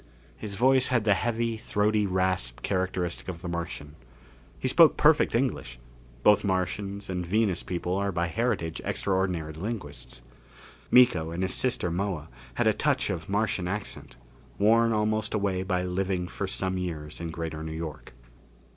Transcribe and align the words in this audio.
His 0.35 0.55
voice 0.55 0.87
had 0.87 1.03
the 1.03 1.13
heavy, 1.13 1.57
throaty 1.57 2.07
rasp 2.07 2.63
characteristic 2.63 3.27
of 3.27 3.43
the 3.43 3.47
Martian. 3.47 3.95
He 4.57 4.67
spoke 4.67 4.97
perfect 4.97 5.35
English 5.35 5.77
both 6.23 6.43
Martians 6.43 7.07
and 7.07 7.23
Venus 7.23 7.61
people 7.61 7.95
are 7.97 8.11
by 8.11 8.25
heritage 8.25 8.81
extraordinary 8.83 9.53
linguists. 9.53 10.23
Miko 10.89 11.29
and 11.29 11.43
his 11.43 11.53
sister 11.53 11.91
Moa, 11.91 12.29
had 12.55 12.65
a 12.65 12.73
touch 12.73 13.11
of 13.11 13.29
Martian 13.29 13.67
accent, 13.67 14.15
worn 14.57 14.91
almost 14.91 15.35
away 15.35 15.61
by 15.61 15.83
living 15.83 16.27
for 16.27 16.47
some 16.47 16.79
years 16.79 17.21
in 17.21 17.29
Greater 17.29 17.61
New 17.61 17.69
York. 17.71 18.13